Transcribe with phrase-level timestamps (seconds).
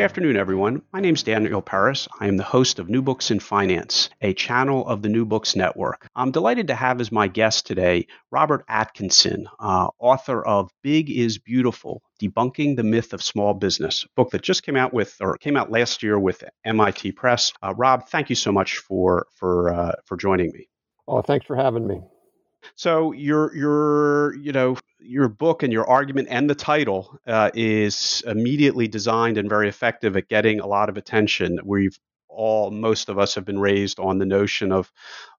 [0.00, 0.80] Good afternoon, everyone.
[0.94, 2.08] My name is Daniel Peris.
[2.18, 5.54] I am the host of New Books in Finance, a channel of the New Books
[5.54, 6.08] Network.
[6.16, 11.36] I'm delighted to have as my guest today Robert Atkinson, uh, author of Big is
[11.36, 15.58] Beautiful Debunking the Myth of Small Business, book that just came out with or came
[15.58, 17.52] out last year with MIT Press.
[17.62, 20.66] Uh, Rob, thank you so much for for uh, for joining me.
[21.06, 22.00] Oh, thanks for having me.
[22.74, 28.22] So your your you know your book and your argument and the title uh, is
[28.26, 31.58] immediately designed and very effective at getting a lot of attention.
[31.64, 34.90] We've all most of us have been raised on the notion of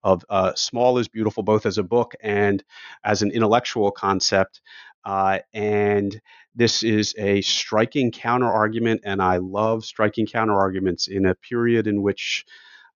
[0.03, 2.64] of uh, small is beautiful both as a book and
[3.03, 4.61] as an intellectual concept.
[5.03, 6.22] Uh, and
[6.53, 11.88] this is a striking counter argument, and I love striking counter arguments in a period
[11.88, 12.45] in which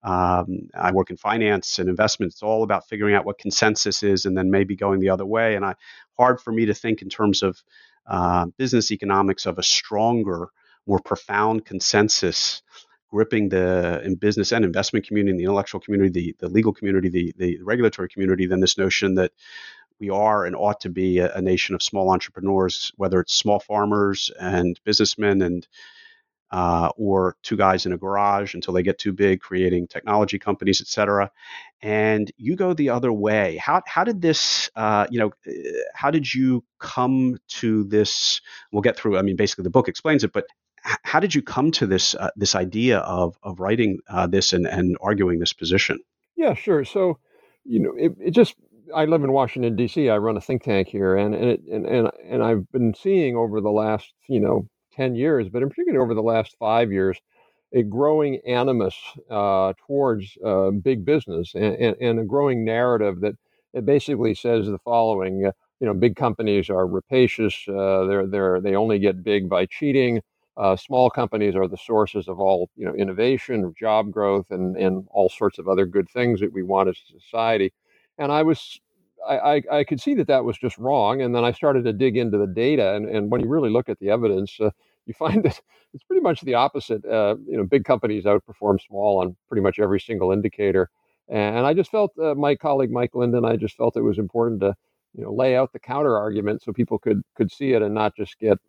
[0.05, 2.35] um, I work in finance and investments.
[2.35, 5.55] It's all about figuring out what consensus is and then maybe going the other way.
[5.55, 5.73] And I
[6.15, 7.61] hard for me to think in terms of
[8.05, 10.49] uh, business economics of a stronger,
[10.85, 12.61] more profound consensus
[13.09, 17.33] gripping the in business and investment community, the intellectual community, the, the legal community, the,
[17.37, 19.31] the regulatory community than this notion that
[19.99, 23.59] we are and ought to be a, a, nation of small entrepreneurs, whether it's small
[23.59, 25.67] farmers and businessmen and
[26.55, 30.79] uh, or two guys in a garage until they get too big, creating technology companies,
[30.79, 31.29] et cetera.
[31.81, 33.57] And you go the other way.
[33.57, 35.51] How, how did this, uh, you know, uh,
[35.93, 38.39] how did you come to this?
[38.71, 40.45] We'll get through, I mean, basically the book explains it, but
[41.03, 44.67] how did you come to this uh, this idea of of writing uh, this and,
[44.67, 45.99] and arguing this position?
[46.37, 46.85] Yeah, sure.
[46.85, 47.17] So,
[47.63, 48.55] you know, it, it just
[48.95, 50.09] I live in Washington D.C.
[50.09, 53.35] I run a think tank here, and and, it, and and and I've been seeing
[53.35, 57.19] over the last you know 10 years, but in particular over the last five years,
[57.73, 58.95] a growing animus
[59.29, 63.33] uh, towards uh, big business and, and, and, a growing narrative that
[63.73, 67.67] it basically says the following: uh, you know, big companies are rapacious.
[67.67, 70.21] Uh, they're they're they only get big by cheating.
[70.57, 75.05] Uh, small companies are the sources of all you know innovation, job growth, and and
[75.11, 77.73] all sorts of other good things that we want as a society.
[78.17, 78.79] And I was
[79.27, 81.21] I, I, could see that that was just wrong.
[81.21, 82.93] And then I started to dig into the data.
[82.93, 84.69] And, and when you really look at the evidence, uh,
[85.05, 85.59] you find that
[85.93, 87.05] it's pretty much the opposite.
[87.05, 90.89] Uh, you know, big companies outperform small on pretty much every single indicator.
[91.27, 94.19] And I just felt, uh, my colleague Mike Lind and, I just felt it was
[94.19, 94.75] important to,
[95.15, 98.15] you know, lay out the counter argument so people could could see it and not
[98.15, 98.59] just get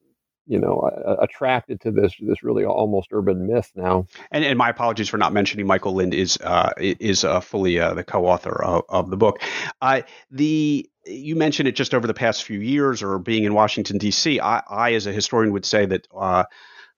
[0.46, 4.06] you know uh, attracted to this this really almost urban myth now.
[4.30, 7.94] And, and my apologies for not mentioning Michael Lind is uh, is uh, fully uh,
[7.94, 9.40] the co-author of, of the book.
[9.80, 13.98] Uh, the you mentioned it just over the past few years or being in Washington
[13.98, 14.40] D.C.
[14.40, 16.44] I, I as a historian would say that uh,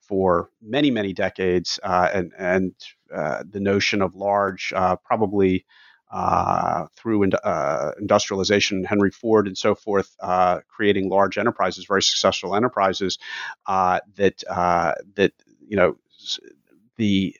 [0.00, 2.75] for many many decades and and
[3.10, 4.72] the notion of large
[5.04, 5.64] probably
[6.10, 12.02] uh, through in, uh, industrialization, Henry Ford and so forth, uh, creating large enterprises, very
[12.02, 13.19] successful enterprises
[13.66, 15.32] uh, that uh, that
[15.66, 15.96] you know
[16.96, 17.34] the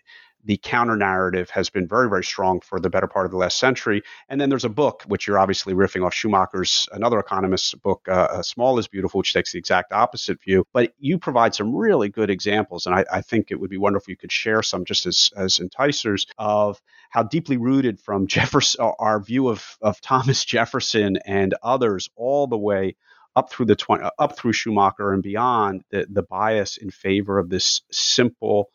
[0.49, 3.59] the counter narrative has been very, very strong for the better part of the last
[3.59, 4.03] century.
[4.31, 8.41] And then there's a book, which you're obviously riffing off Schumacher's, another economist's book, uh,
[8.41, 10.65] Small is Beautiful, which takes the exact opposite view.
[10.73, 12.87] But you provide some really good examples.
[12.87, 15.31] And I, I think it would be wonderful if you could share some just as,
[15.37, 16.81] as enticers of
[17.11, 22.57] how deeply rooted from Jefferson, our view of, of Thomas Jefferson and others all the
[22.57, 22.97] way
[23.37, 27.51] up through the 20, up through Schumacher and beyond the, the bias in favor of
[27.51, 28.75] this simple uh,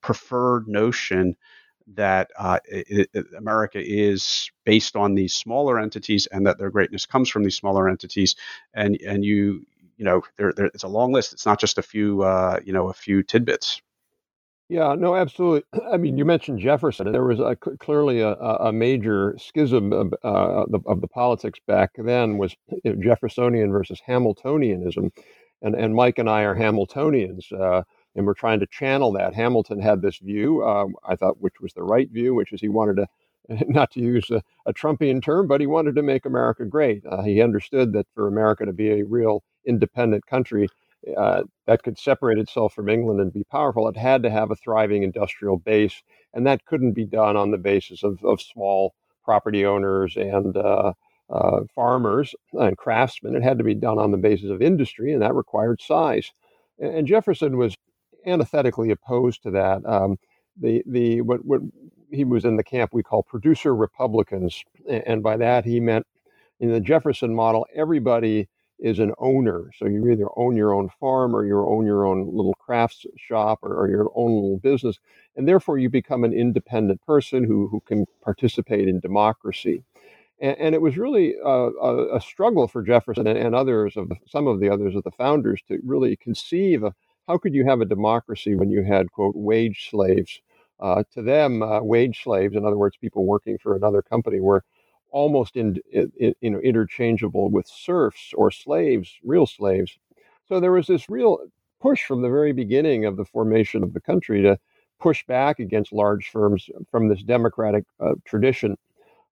[0.00, 1.36] preferred notion
[1.94, 7.06] that uh, it, it, America is based on these smaller entities and that their greatness
[7.06, 8.36] comes from these smaller entities.
[8.74, 11.32] And and you you know there, there it's a long list.
[11.32, 13.80] It's not just a few uh, you know a few tidbits.
[14.68, 15.62] Yeah, no, absolutely.
[15.92, 17.10] I mean, you mentioned Jefferson.
[17.10, 21.92] There was a, clearly a, a, major schism of, uh, the, of, the, politics back
[21.96, 22.54] then was
[23.00, 25.10] Jeffersonian versus Hamiltonianism,
[25.62, 27.50] and and Mike and I are Hamiltonians.
[28.18, 29.32] And we're trying to channel that.
[29.34, 32.68] Hamilton had this view, uh, I thought, which was the right view, which is he
[32.68, 33.06] wanted to,
[33.68, 37.06] not to use a, a Trumpian term, but he wanted to make America great.
[37.06, 40.68] Uh, he understood that for America to be a real independent country
[41.16, 44.56] uh, that could separate itself from England and be powerful, it had to have a
[44.56, 46.02] thriving industrial base,
[46.34, 48.94] and that couldn't be done on the basis of, of small
[49.24, 50.92] property owners and uh,
[51.30, 53.36] uh, farmers and craftsmen.
[53.36, 56.32] It had to be done on the basis of industry, and that required size.
[56.80, 57.76] And Jefferson was
[58.26, 59.84] antithetically opposed to that.
[59.86, 60.18] Um,
[60.60, 61.60] the the what what
[62.10, 66.06] he was in the camp we call producer Republicans, and by that he meant
[66.60, 68.48] in the Jefferson model, everybody
[68.78, 69.70] is an owner.
[69.76, 73.60] So you either own your own farm or you own your own little crafts shop
[73.62, 74.98] or, or, your own little business.
[75.36, 79.82] And therefore you become an independent person who, who can participate in democracy.
[80.40, 84.10] And, and it was really a, a, a struggle for Jefferson and, and, others of
[84.10, 86.94] the, some of the others of the founders to really conceive of
[87.28, 90.40] how could you have a democracy when you had, quote, wage slaves?
[90.80, 94.64] Uh, to them, uh, wage slaves, in other words, people working for another company, were
[95.10, 99.98] almost in, in, you know interchangeable with serfs or slaves, real slaves.
[100.48, 101.40] So there was this real
[101.80, 104.58] push from the very beginning of the formation of the country to
[105.00, 108.76] push back against large firms from this democratic uh, tradition.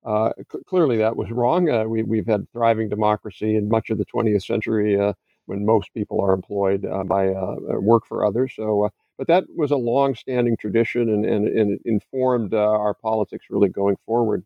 [0.04, 1.70] Uh, c- clearly, that was wrong.
[1.70, 5.12] Uh, we, we've had thriving democracy in much of the 20th century uh,
[5.46, 8.52] when most people are employed uh, by uh, work for others.
[8.56, 13.96] So, but that was a long-standing tradition and, and, and informed our politics really going
[14.06, 14.44] forward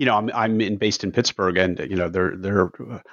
[0.00, 2.10] you know, I'm I'm in, based in Pittsburgh, and you know,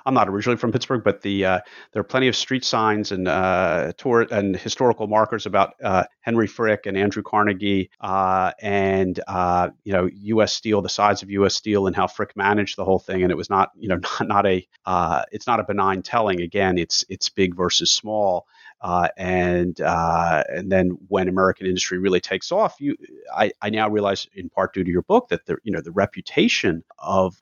[0.06, 1.60] I'm not originally from Pittsburgh, but the uh,
[1.92, 6.48] there are plenty of street signs and uh, tour and historical markers about uh, Henry
[6.48, 10.54] Frick and Andrew Carnegie, uh, and uh, you know, U.S.
[10.54, 11.56] Steel, the size of U.S.
[11.56, 14.28] Steel, and how Frick managed the whole thing, and it was not you know not,
[14.30, 16.40] not a uh, it's not a benign telling.
[16.40, 18.48] Again, it's it's big versus small.
[18.82, 22.96] Uh, and uh, and then when American industry really takes off, you
[23.34, 25.92] I, I now realize in part due to your book that the you know the
[25.92, 27.42] reputation of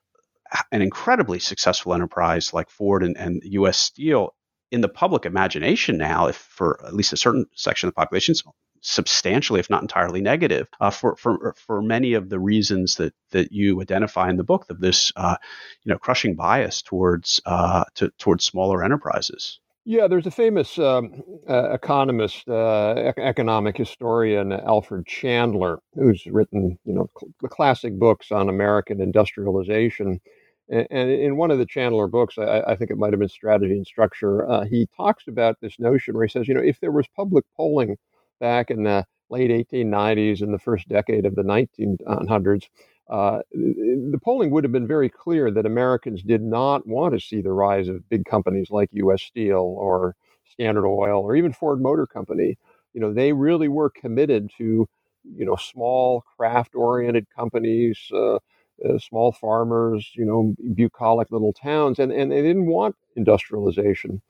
[0.72, 3.78] an incredibly successful enterprise like Ford and, and U.S.
[3.78, 4.34] Steel
[4.72, 8.34] in the public imagination now, if for at least a certain section of the population,
[8.34, 8.44] is
[8.82, 13.52] substantially, if not entirely negative, uh, for, for for many of the reasons that that
[13.52, 15.36] you identify in the book of this, uh,
[15.84, 19.60] you know, crushing bias towards uh, to, towards smaller enterprises.
[19.88, 26.94] Yeah, there's a famous um, uh, economist, uh, economic historian, Alfred Chandler, who's written, you
[26.94, 30.20] know, cl- the classic books on American industrialization.
[30.70, 33.30] And, and, in one of the Chandler books, I, I think it might have been
[33.30, 36.80] Strategy and Structure, uh, he talks about this notion where he says, you know, if
[36.80, 37.96] there was public polling
[38.40, 42.64] back in the late 1890s and the first decade of the 1900s,
[43.10, 47.42] uh, the polling would have been very clear that Americans did not want to see
[47.42, 49.22] the rise of big companies like U.S.
[49.22, 50.16] Steel or
[50.46, 52.58] Standard Oil or even Ford Motor Company.
[52.94, 54.88] You know, they really were committed to,
[55.24, 62.12] you know, small craft-oriented companies, uh, uh, small farmers, you know, bucolic little towns, and,
[62.12, 64.22] and they didn't want industrialization.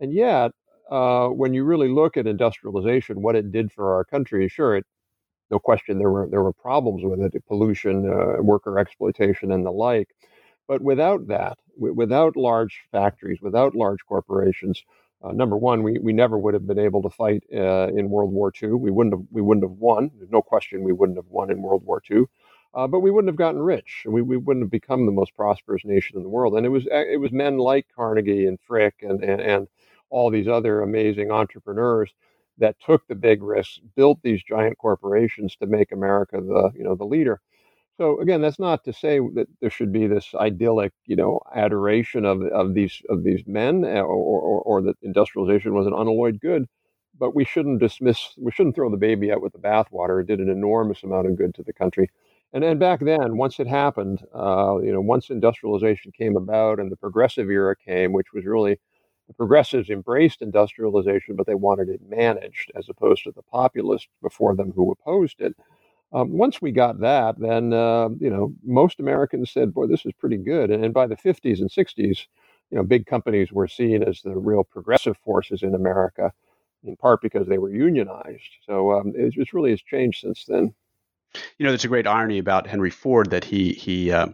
[0.00, 0.52] And yet,
[0.90, 4.86] uh, when you really look at industrialization, what it did for our country, sure, it
[5.54, 9.70] no question there were there were problems with it, pollution, uh, worker exploitation, and the
[9.72, 10.08] like.
[10.68, 14.82] But without that, w- without large factories, without large corporations,
[15.22, 18.32] uh, number one, we, we never would have been able to fight uh, in World
[18.32, 18.70] War II.
[18.72, 20.10] We wouldn't have we wouldn't have won.
[20.18, 22.24] There's no question we wouldn't have won in World War II.
[22.74, 24.04] Uh, but we wouldn't have gotten rich.
[24.06, 26.54] We, we wouldn't have become the most prosperous nation in the world.
[26.56, 29.68] And it was it was men like Carnegie and Frick and, and, and
[30.10, 32.12] all these other amazing entrepreneurs
[32.58, 36.94] that took the big risks, built these giant corporations to make America the you know
[36.94, 37.40] the leader.
[37.98, 42.24] So again, that's not to say that there should be this idyllic, you know, adoration
[42.24, 46.40] of, of these of these men, eh, or, or, or that industrialization was an unalloyed
[46.40, 46.66] good.
[47.18, 50.20] But we shouldn't dismiss, we shouldn't throw the baby out with the bathwater.
[50.20, 52.10] It did an enormous amount of good to the country.
[52.52, 56.90] And then back then, once it happened, uh, you know, once industrialization came about and
[56.90, 58.80] the progressive era came, which was really
[59.28, 64.54] the progressives embraced industrialization, but they wanted it managed as opposed to the populists before
[64.54, 65.54] them who opposed it.
[66.12, 70.12] Um, once we got that, then uh, you know most Americans said, "Boy, this is
[70.12, 72.26] pretty good." And, and by the 50s and 60s,
[72.70, 76.32] you know, big companies were seen as the real progressive forces in America,
[76.84, 78.58] in part because they were unionized.
[78.66, 80.74] So um, it, really has changed since then.
[81.58, 84.28] You know, there's a great irony about Henry Ford that he he uh,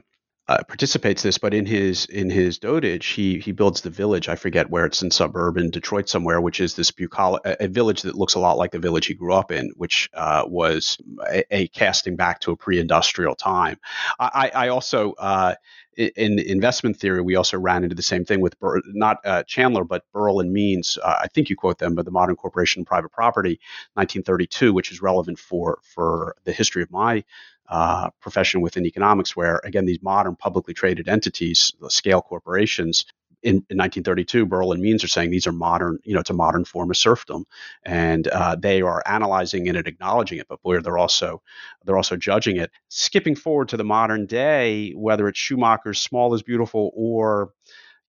[0.50, 4.28] uh, participates this, but in his in his dotage, he he builds the village.
[4.28, 8.02] I forget where it's in suburban Detroit somewhere, which is this bucolic a, a village
[8.02, 10.98] that looks a lot like the village he grew up in, which uh, was
[11.30, 13.78] a, a, casting back to a pre-industrial time.
[14.18, 15.54] I, I also uh,
[15.96, 19.84] in investment theory, we also ran into the same thing with Bur- not uh, Chandler,
[19.84, 20.98] but Berle and Means.
[21.00, 23.60] Uh, I think you quote them, but the Modern Corporation and Private Property,
[23.94, 27.22] 1932, which is relevant for for the history of my
[27.70, 33.06] uh, profession within economics, where again these modern publicly traded entities, the scale corporations,
[33.42, 36.34] in, in 1932, Berle and Means are saying these are modern, you know, it's a
[36.34, 37.46] modern form of serfdom,
[37.84, 40.48] and uh, they are analyzing it and acknowledging it.
[40.48, 41.42] But boy, they're also
[41.84, 42.70] they're also judging it.
[42.88, 47.52] Skipping forward to the modern day, whether it's Schumacher's "Small is Beautiful" or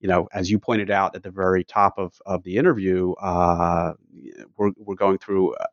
[0.02, 3.92] you know, as you pointed out at the very top of, of the interview, uh,
[4.56, 5.66] we're, we're going through uh,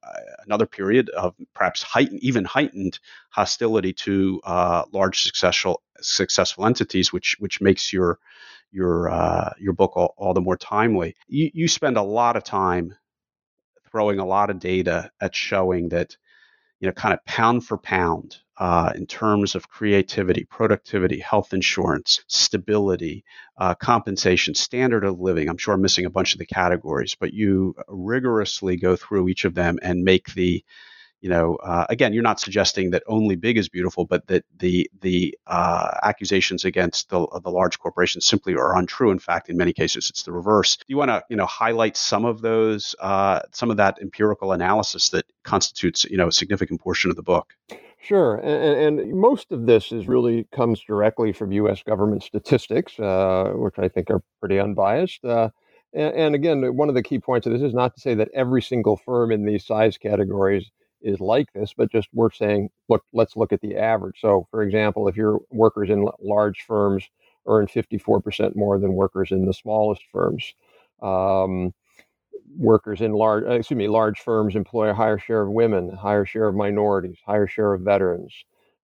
[0.45, 2.99] another period of perhaps heightened, even heightened
[3.31, 8.19] hostility to uh, large successful successful entities, which which makes your
[8.71, 11.15] your uh, your book all, all, the more timely.
[11.27, 12.93] You, you spend a lot of time
[13.91, 16.15] throwing a lot of data at showing that
[16.79, 22.23] you know kind of pound for pound uh, in terms of creativity, productivity, health insurance,
[22.27, 23.23] stability,
[23.57, 25.47] uh, compensation, standard of living.
[25.49, 29.45] I'm sure I'm missing a bunch of the categories, but you rigorously go through each
[29.45, 30.63] of them and make the
[31.21, 34.89] you know, uh, again, you're not suggesting that only big is beautiful, but that the
[35.01, 39.11] the uh, accusations against the, the large corporations simply are untrue.
[39.11, 40.77] In fact, in many cases, it's the reverse.
[40.77, 44.53] Do you want to, you know, highlight some of those, uh, some of that empirical
[44.53, 47.53] analysis that constitutes, you know, a significant portion of the book?
[48.01, 51.83] Sure, and, and, most of this is really comes directly from U.S.
[51.83, 55.25] government statistics, uh, which I think are pretty unbiased.
[55.25, 55.49] Uh,
[55.93, 58.29] and, and, again, one of the key points of this is not to say that
[58.33, 63.03] every single firm in these size categories is like this, but just we're saying, look,
[63.13, 64.19] let's look at the average.
[64.19, 67.05] So, for example, if your workers in large firms
[67.47, 70.53] earn 54% more than workers in the smallest firms,
[71.01, 71.73] um,
[72.57, 76.25] workers in large, uh, excuse me, large firms employ a higher share of women, higher
[76.25, 78.33] share of minorities, higher share of veterans.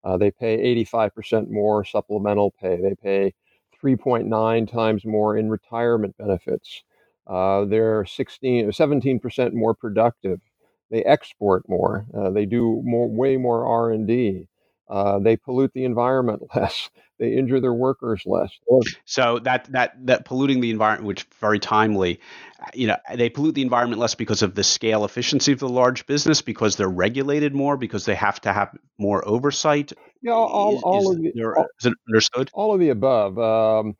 [0.04, 2.80] Uh, they pay 85% more supplemental pay.
[2.80, 3.34] They pay
[3.82, 6.82] 3.9 times more in retirement benefits.
[7.26, 10.40] Uh, they're 16, 17% more productive.
[10.90, 12.06] They export more.
[12.16, 14.48] Uh, they do more, way more R and D.
[14.88, 16.90] Uh, they pollute the environment less.
[17.18, 18.50] They injure their workers less.
[19.06, 22.20] So that that that polluting the environment, which very timely,
[22.74, 26.06] you know, they pollute the environment less because of the scale efficiency of the large
[26.06, 29.92] business, because they're regulated more, because they have to have more oversight.
[30.22, 32.50] Yeah, all, all is, of the, there, all, is it understood?
[32.52, 33.38] All of the above.
[33.38, 33.96] Um,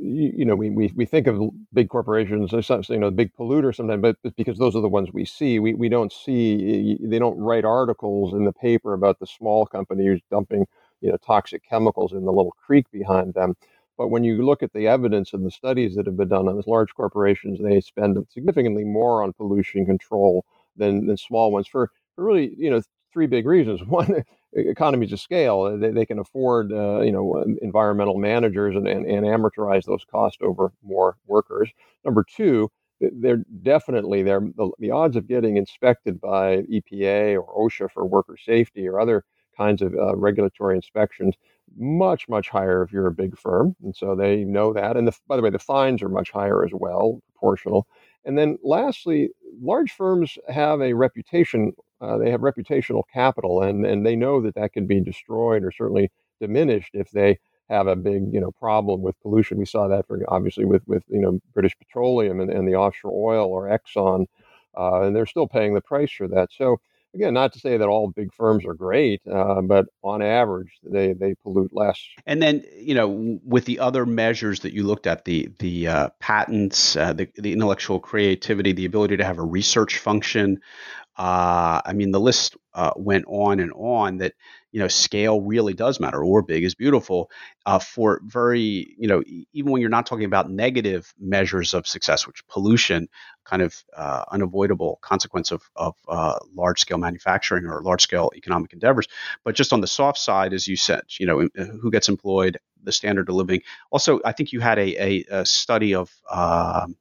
[0.00, 1.40] you, you, know, we, we, we think of
[1.72, 5.24] big corporations as you know, big polluter sometimes, but because those are the ones we
[5.24, 5.58] see.
[5.58, 10.06] We, we don't see, they don't write articles in the paper about the small company
[10.06, 10.66] who's dumping,
[11.00, 13.56] you know, toxic chemicals in the little creek behind them.
[13.96, 16.56] But when you look at the evidence and the studies that have been done on
[16.56, 20.44] these large corporations, they spend significantly more on pollution control
[20.76, 23.82] than, than small ones for, for really, you know, three big reasons.
[23.86, 24.24] One,
[24.54, 25.78] economies of scale.
[25.78, 30.38] They, they can afford, uh, you know, environmental managers and, and, and amortize those costs
[30.40, 31.70] over more workers.
[32.04, 37.90] Number two, they're definitely they're, the, the odds of getting inspected by EPA or OSHA
[37.92, 39.24] for worker safety or other
[39.56, 41.34] kinds of uh, regulatory inspections
[41.76, 45.12] much much higher if you're a big firm and so they know that and the,
[45.26, 47.86] by the way the fines are much higher as well proportional
[48.24, 49.28] and then lastly
[49.60, 54.54] large firms have a reputation uh, they have reputational capital, and and they know that
[54.54, 57.38] that can be destroyed or certainly diminished if they
[57.68, 59.58] have a big you know problem with pollution.
[59.58, 63.12] We saw that for obviously with with you know British Petroleum and, and the offshore
[63.12, 64.26] oil or Exxon,
[64.76, 66.48] uh, and they're still paying the price for that.
[66.52, 66.80] So
[67.14, 71.12] again, not to say that all big firms are great, uh, but on average, they
[71.12, 72.00] they pollute less.
[72.26, 76.08] And then, you know, with the other measures that you looked at, the the uh,
[76.20, 80.60] patents, uh, the the intellectual creativity, the ability to have a research function,
[81.18, 84.34] uh, I mean, the list uh, went on and on that,
[84.70, 87.28] you know, scale really does matter or big is beautiful
[87.66, 89.22] uh, for very, you know,
[89.52, 93.08] even when you're not talking about negative measures of success, which pollution,
[93.44, 98.72] kind of uh, unavoidable consequence of, of uh, large scale manufacturing or large scale economic
[98.72, 99.08] endeavors.
[99.42, 101.48] But just on the soft side, as you said, you know,
[101.80, 103.62] who gets employed, the standard of living.
[103.90, 106.96] Also, I think you had a, a, a study of, um,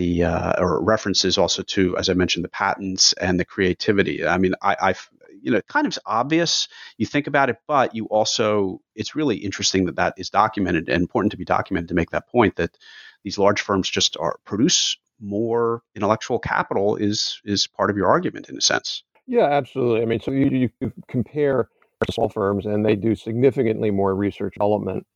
[0.00, 4.26] the uh, or references also to, as I mentioned, the patents and the creativity.
[4.26, 5.10] I mean, I, I've
[5.42, 6.68] you know, kind of obvious.
[6.96, 11.02] You think about it, but you also it's really interesting that that is documented and
[11.02, 12.78] important to be documented to make that point that
[13.24, 18.48] these large firms just are produce more intellectual capital is is part of your argument
[18.48, 19.04] in a sense.
[19.26, 20.00] Yeah, absolutely.
[20.00, 21.68] I mean, so you, you compare
[22.10, 25.06] small firms and they do significantly more research development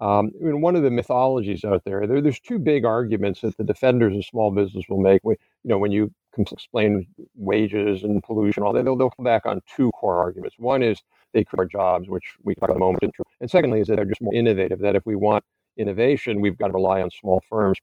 [0.00, 4.16] um, one of the mythologies out there, there, there's two big arguments that the defenders
[4.16, 5.22] of small business will make.
[5.24, 9.60] you know, when you explain wages and pollution, all that, they'll, they'll come back on
[9.74, 10.56] two core arguments.
[10.58, 11.02] One is
[11.32, 14.22] they create jobs, which we talked about a moment, and secondly is that they're just
[14.22, 14.78] more innovative.
[14.80, 15.44] That if we want
[15.76, 17.78] innovation, we've got to rely on small firms,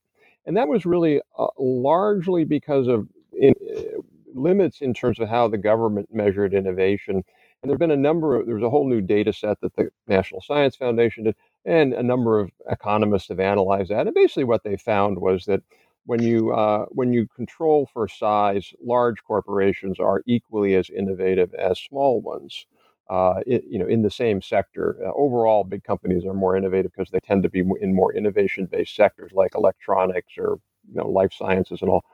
[0.46, 3.08] and that was really uh, largely because of
[3.38, 4.00] in, uh,
[4.34, 7.22] limits in terms of how the government measured innovation.
[7.62, 10.42] And there's been a number of, there's a whole new data set that the National
[10.42, 14.06] Science Foundation did, And a number of economists have analyzed that.
[14.06, 15.62] And basically, what they found was that
[16.06, 21.78] when you uh, when you control for size, large corporations are equally as innovative as
[21.80, 22.66] small ones.
[23.10, 26.92] Uh, it, you know, in the same sector, uh, overall, big companies are more innovative
[26.92, 30.58] because they tend to be in more innovation-based sectors like electronics or
[30.88, 32.04] you know life sciences and all.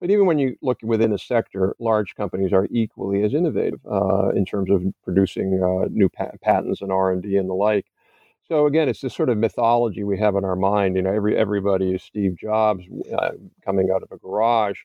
[0.00, 4.30] But even when you look within a sector, large companies are equally as innovative uh,
[4.30, 7.86] in terms of producing uh, new pat- patents and R and D and the like.
[8.48, 10.96] So again, it's this sort of mythology we have in our mind.
[10.96, 12.84] You know, every everybody is Steve Jobs
[13.16, 13.32] uh,
[13.64, 14.78] coming out of a garage.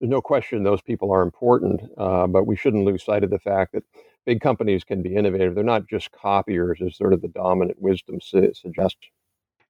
[0.00, 3.38] There's no question those people are important, uh, but we shouldn't lose sight of the
[3.40, 3.84] fact that
[4.26, 5.54] big companies can be innovative.
[5.54, 8.98] They're not just copiers, as sort of the dominant wisdom su- suggests.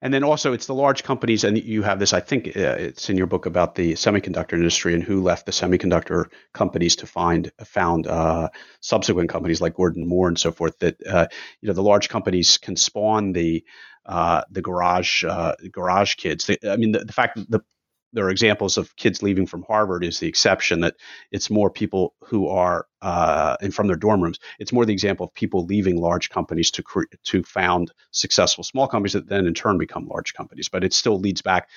[0.01, 2.13] And then also, it's the large companies, and you have this.
[2.13, 5.53] I think uh, it's in your book about the semiconductor industry and who left the
[5.53, 8.49] semiconductor companies to find found uh,
[8.81, 10.79] subsequent companies like Gordon Moore and so forth.
[10.79, 11.27] That uh,
[11.61, 13.65] you know the large companies can spawn the
[14.07, 16.47] uh, the garage uh, garage kids.
[16.47, 17.61] They, I mean, the, the fact that the
[18.13, 20.97] there are examples of kids leaving from Harvard is the exception that
[21.31, 24.39] it's more people who are uh, and from their dorm rooms.
[24.59, 28.89] It's more the example of people leaving large companies to cre- to found successful small
[28.89, 30.69] companies that then in turn become large companies.
[30.69, 31.69] But it still leads back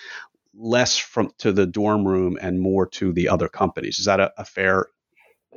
[0.53, 3.99] less from to the dorm room and more to the other companies.
[3.99, 4.87] Is that a, a fair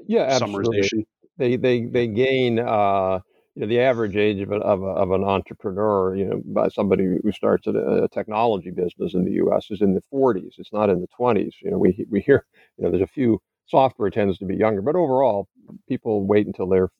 [0.07, 0.81] yeah absolutely.
[0.81, 1.05] summarization?
[1.39, 2.59] They they they gain.
[2.59, 3.21] Uh,
[3.55, 6.69] you know, the average age of, a, of, a, of, an entrepreneur, you know, by
[6.69, 9.71] somebody who starts a, a, technology business in the U.S.
[9.71, 10.59] is in the 40s.
[10.59, 11.55] It's not in the 20s.
[11.63, 12.47] You know, we we hear,
[12.77, 15.49] you know, there's a few software tends to be younger, but overall,
[15.89, 16.91] people wait until they're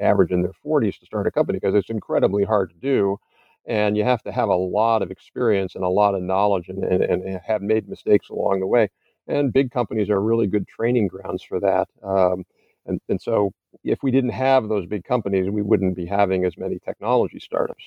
[0.00, 3.18] average in their 40s to start a company because it's incredibly hard to do,
[3.66, 6.84] and you have to have a lot of experience and a lot of knowledge and,
[6.84, 8.88] and, and have made mistakes along the way.
[9.26, 11.88] And big companies are really good training grounds for that.
[12.02, 12.44] Um,
[12.86, 13.52] and, and so
[13.82, 17.84] if we didn't have those big companies, we wouldn't be having as many technology startups.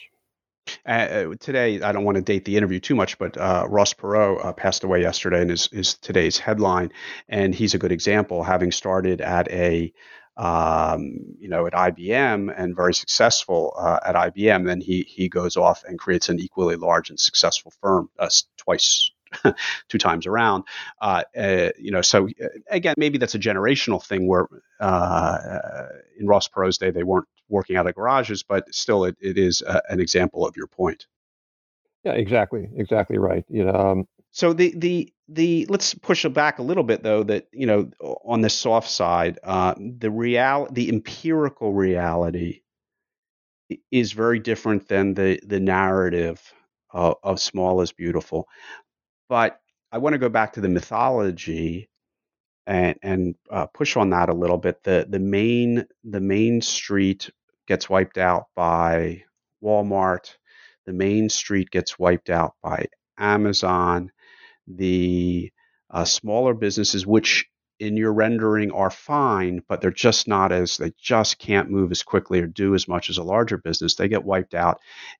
[0.86, 4.44] Uh, today, I don't want to date the interview too much, but uh, Ross Perot
[4.44, 6.91] uh, passed away yesterday and is, is today's headline.
[7.29, 9.94] And he's a good example, having started at a
[10.38, 15.58] um, you know, at IBM and very successful uh, at IBM, then he he goes
[15.58, 19.10] off and creates an equally large and successful firm, uh, twice
[19.89, 20.63] two times around.
[21.01, 24.48] Uh, uh, you know, so uh, again, maybe that's a generational thing where
[24.79, 25.87] uh,
[26.20, 29.61] in Ross Perot's day they weren't working out of garages, but still, it, it is
[29.61, 31.07] a, an example of your point.
[32.03, 33.44] Yeah, exactly, exactly right.
[33.50, 37.24] You know, um, so the the the let's push it back a little bit though.
[37.24, 42.61] That you know, on the soft side, uh, the real the empirical reality
[43.92, 46.42] is very different than the the narrative
[46.92, 48.48] of, of small is beautiful.
[49.29, 49.59] But
[49.92, 51.90] I want to go back to the mythology
[52.68, 54.83] and and uh, push on that a little bit.
[54.83, 57.29] The the main the main street
[57.68, 59.24] gets wiped out by
[59.63, 60.35] Walmart.
[60.85, 62.87] The main street gets wiped out by
[63.18, 64.11] Amazon.
[64.68, 65.51] The
[65.90, 67.46] uh, smaller businesses, which
[67.79, 72.03] in your rendering are fine, but they're just not as they just can't move as
[72.03, 73.96] quickly or do as much as a larger business.
[73.96, 74.79] They get wiped out,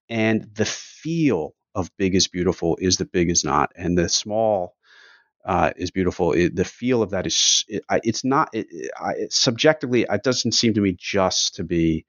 [0.10, 4.76] and the feel of big is beautiful is that big is not, and the small
[5.46, 6.34] uh, is beautiful.
[6.34, 10.06] It, the feel of that is it, it's not it, subjectively.
[10.10, 12.06] It doesn't seem to me just to be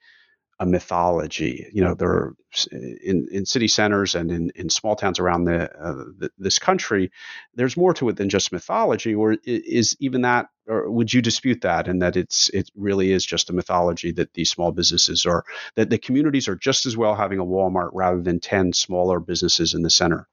[0.60, 1.66] a mythology.
[1.72, 2.34] You know, there are
[2.72, 7.10] in, in city centers and in, in small towns around the, uh, the, this country,
[7.54, 9.14] there's more to it than just mythology.
[9.14, 13.24] Or is even that, or would you dispute that, and that it's it really is
[13.24, 15.44] just a mythology that these small businesses are
[15.76, 19.74] that the communities are just as well having a Walmart rather than ten smaller businesses
[19.74, 20.28] in the center.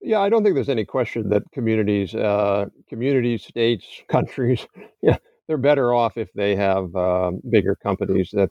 [0.00, 4.66] Yeah, I don't think there's any question that communities, uh, communities, states, countries,
[5.00, 8.50] yeah, they're better off if they have uh, bigger companies that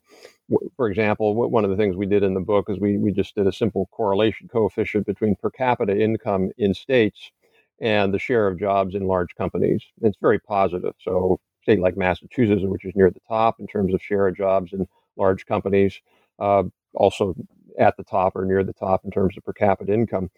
[0.76, 3.36] for example, one of the things we did in the book is we, we just
[3.36, 7.32] did a simple correlation coefficient between per capita income in states
[7.80, 9.84] and the share of jobs in large companies.
[10.02, 10.94] It's very positive.
[11.02, 14.74] So, state like Massachusetts, which is near the top in terms of share of jobs
[14.74, 14.88] in
[15.18, 16.00] large companies,
[16.40, 17.36] uh, also
[17.80, 20.30] at the top or near the top in terms of per capita income.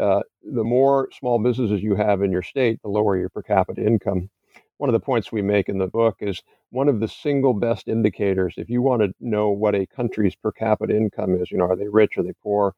[0.00, 3.84] Uh, the more small businesses you have in your state, the lower your per capita
[3.84, 4.28] income
[4.78, 7.88] one of the points we make in the book is one of the single best
[7.88, 11.64] indicators if you want to know what a country's per capita income is you know
[11.64, 12.74] are they rich are they poor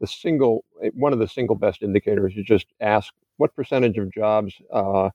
[0.00, 4.12] the single eh, one of the single best indicators is just ask what percentage of
[4.12, 5.10] jobs uh,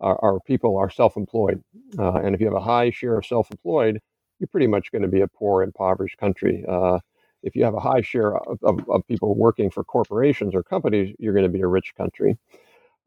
[0.00, 1.62] are, are, people are self-employed.
[1.98, 4.00] Uh, and if you have a high share of self-employed
[4.38, 6.64] you're pretty much going to be a poor impoverished country.
[6.68, 7.00] Uh,
[7.42, 11.14] if you have a high share of, of, of, people working for corporations or companies
[11.18, 12.38] you're going to be a rich country.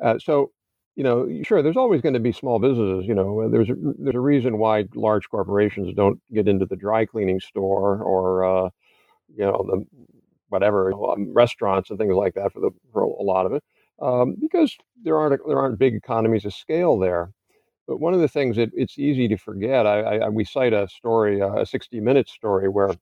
[0.02, 0.52] Uh, so
[0.96, 3.08] you know, sure, there's always going to be small businesses.
[3.08, 7.06] You know, there's a, there's a reason why large corporations don't get into the dry
[7.06, 8.70] cleaning store or, uh,
[9.36, 9.86] you know, the
[10.50, 13.64] whatever um, restaurants and things like that for the for a lot of it,
[14.02, 17.32] um, because there aren't there aren't big economies of scale there.
[17.88, 20.88] But one of the things that it's easy to forget, I, I we cite a
[20.88, 22.94] story, uh, a 60 Minutes story, where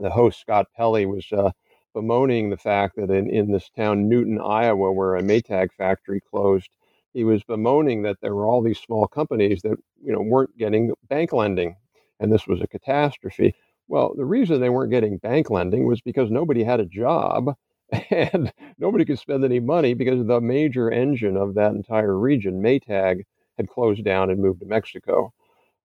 [0.00, 1.50] the host Scott Pelley was uh,
[1.94, 6.68] bemoaning the fact that in, in this town, Newton, Iowa, where a Maytag factory closed,
[7.16, 10.92] he was bemoaning that there were all these small companies that you know weren't getting
[11.08, 11.74] bank lending,
[12.20, 13.54] and this was a catastrophe.
[13.88, 17.54] Well, the reason they weren't getting bank lending was because nobody had a job
[18.10, 23.22] and nobody could spend any money because the major engine of that entire region, Maytag,
[23.56, 25.32] had closed down and moved to Mexico.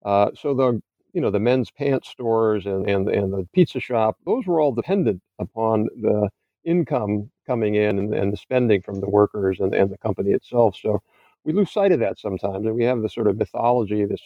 [0.03, 0.81] Uh, so the
[1.13, 4.73] you know the men's pants stores and, and and the pizza shop those were all
[4.73, 6.29] dependent upon the
[6.65, 10.75] income coming in and, and the spending from the workers and, and the company itself
[10.81, 11.01] so
[11.43, 14.21] we lose sight of that sometimes and we have this sort of mythology this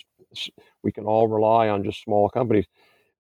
[0.84, 2.66] we can all rely on just small companies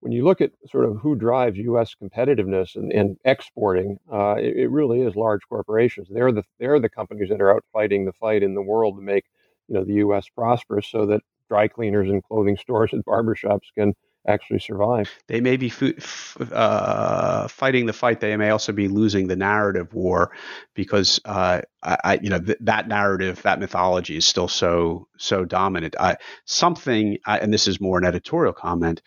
[0.05, 1.95] when you look at sort of who drives U.S.
[1.99, 6.07] competitiveness and, and exporting, uh, it, it, really is large corporations.
[6.11, 9.01] They're the they're the companies that are out fighting the fight in the world to
[9.01, 9.25] make
[9.67, 10.27] you know the U.S.
[10.29, 13.93] prosperous, so that dry cleaners and clothing stores and barbershops can
[14.27, 15.09] actually survive.
[15.27, 15.69] They may be
[16.51, 18.19] uh, fighting the fight.
[18.21, 20.31] They may also be losing the narrative war
[20.75, 25.95] because, uh, I, you know, th- that narrative, that mythology is still so so dominant.
[26.45, 29.01] something, and this is more an editorial comment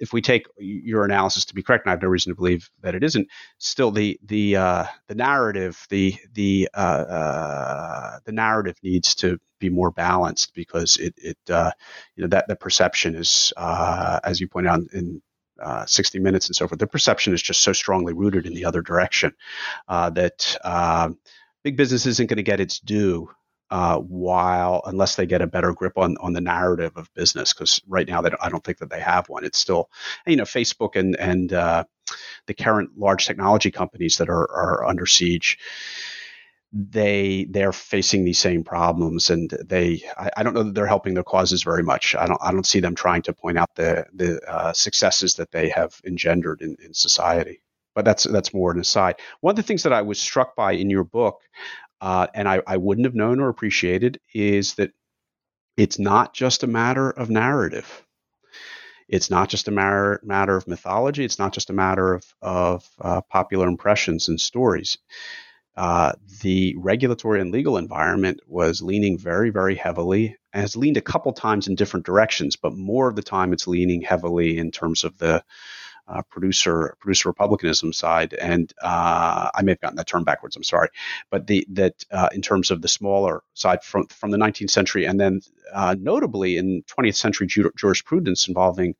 [0.00, 2.70] if we take your analysis to be correct, and I have no reason to believe
[2.82, 8.76] that it isn't, still the the uh, the narrative the the uh, uh, the narrative
[8.82, 11.72] needs to be more balanced because it it uh,
[12.16, 15.22] you know that the perception is uh, as you point out in
[15.60, 16.78] uh, 60 minutes and so forth.
[16.78, 19.32] The perception is just so strongly rooted in the other direction
[19.88, 21.10] that
[21.64, 23.28] big business isn't going to get its due
[23.70, 27.82] uh, while unless they get a better grip on on the narrative of business because
[27.86, 29.44] right now that I don't think that they have one.
[29.44, 29.90] It's still
[30.26, 31.84] you know Facebook and and uh,
[32.46, 35.58] the current large technology companies that are are under siege.
[36.72, 41.14] They they're facing these same problems, and they I, I, don't know that they're helping
[41.14, 42.14] their causes very much.
[42.14, 45.50] I don't I don't see them trying to point out the the uh, successes that
[45.50, 47.62] they have engendered in, in society
[47.94, 49.16] but that's that's more an aside.
[49.40, 51.40] One of the things that I was struck by in your book
[52.00, 54.92] uh, and I, I wouldn't have known or appreciated is that
[55.76, 58.04] it's not just a matter of narrative.
[59.08, 61.24] It's not just a matter, matter of mythology.
[61.24, 64.98] It's not just a matter of, of uh, popular impressions and stories.
[65.76, 71.32] Uh, the regulatory and legal environment was leaning very, very heavily, has leaned a couple
[71.32, 75.16] times in different directions, but more of the time it's leaning heavily in terms of
[75.18, 75.42] the
[76.08, 80.56] uh, producer producer republicanism side, and uh, I may have gotten that term backwards.
[80.56, 80.88] I'm sorry,
[81.30, 85.04] but the that uh, in terms of the smaller side from from the 19th century,
[85.06, 85.40] and then
[85.72, 88.94] uh, notably in 20th century ju- jurisprudence involving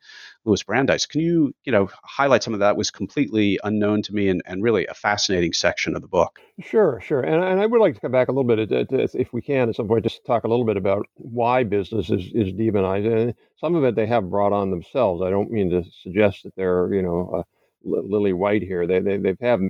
[0.48, 1.06] Louis Brandeis.
[1.06, 2.76] Can you, you know, highlight some of that?
[2.76, 6.40] Was completely unknown to me, and, and really a fascinating section of the book.
[6.60, 9.08] Sure, sure, and, and I would like to come back a little bit, to, to,
[9.20, 12.32] if we can, at some point, just talk a little bit about why business is,
[12.34, 15.22] is demonized, and some of it they have brought on themselves.
[15.22, 17.42] I don't mean to suggest that they're, you know, uh,
[17.84, 18.86] lily white here.
[18.86, 19.60] They they they've have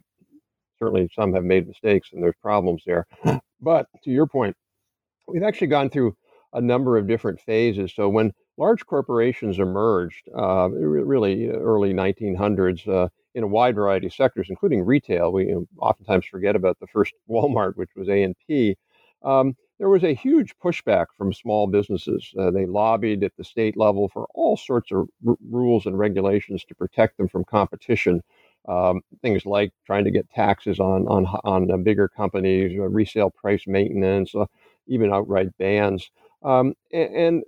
[0.78, 3.06] certainly some have made mistakes, and there's problems there.
[3.60, 4.56] But to your point,
[5.26, 6.16] we've actually gone through
[6.52, 7.92] a number of different phases.
[7.94, 14.14] So when large corporations emerged, uh, really early 1900s, uh, in a wide variety of
[14.14, 15.32] sectors, including retail.
[15.32, 18.76] We oftentimes forget about the first Walmart, which was A and P.
[19.22, 22.32] Um, there was a huge pushback from small businesses.
[22.38, 26.64] Uh, they lobbied at the state level for all sorts of r- rules and regulations
[26.64, 28.22] to protect them from competition.
[28.68, 33.64] Um, things like trying to get taxes on on on bigger companies, uh, resale price
[33.66, 34.46] maintenance, uh,
[34.88, 36.10] even outright bans
[36.42, 37.44] um, and and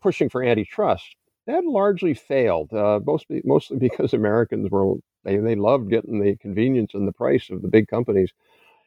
[0.00, 1.16] pushing for antitrust.
[1.46, 6.94] That largely failed, uh, mostly mostly because Americans were they they loved getting the convenience
[6.94, 8.32] and the price of the big companies,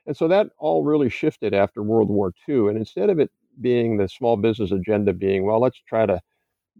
[0.07, 2.69] and so that all really shifted after World War II.
[2.69, 3.31] And instead of it
[3.61, 6.21] being the small business agenda being well, let's try to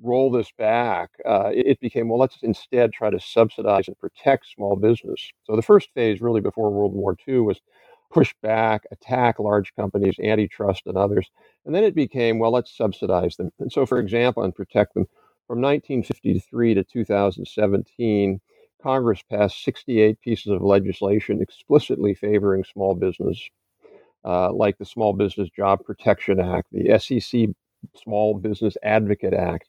[0.01, 4.75] roll this back, uh, it, became, well, let's instead try to subsidize and protect small
[4.75, 5.31] business.
[5.45, 7.61] So the first phase, really before World War II, was
[8.15, 11.29] push back, attack large companies, antitrust, and others.
[11.65, 13.51] And then it became, well, let's subsidize them.
[13.59, 15.05] And so, for example, and protect them.
[15.47, 18.39] From 1953 to 2017,
[18.81, 23.37] Congress passed 68 pieces of legislation explicitly favoring small business,
[24.23, 27.49] uh, like the Small Business Job Protection Act, the SEC
[28.01, 29.67] Small Business Advocate Act.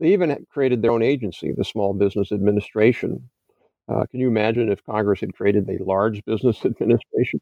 [0.00, 3.28] They even created their own agency, the Small Business Administration.
[3.86, 7.40] Uh, can you imagine if Congress had created the Large Business Administration?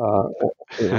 [0.00, 0.28] Uh,